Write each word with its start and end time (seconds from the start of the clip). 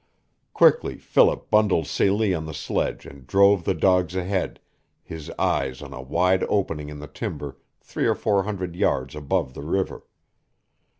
Quickly 0.55 0.97
Philip 0.97 1.51
bundled 1.51 1.85
Celie 1.85 2.33
on 2.33 2.47
the 2.47 2.55
sledge 2.55 3.05
and 3.05 3.27
drove 3.27 3.63
the 3.65 3.75
dogs 3.75 4.15
ahead, 4.15 4.59
his 5.03 5.29
eyes 5.37 5.79
on 5.83 5.93
a 5.93 6.01
wide 6.01 6.43
opening 6.49 6.89
in 6.89 6.97
the 6.97 7.05
timber 7.05 7.59
three 7.81 8.07
or 8.07 8.15
four 8.15 8.41
hundred 8.41 8.75
yards 8.75 9.13
above 9.15 9.53
the 9.53 9.61
river. 9.61 10.03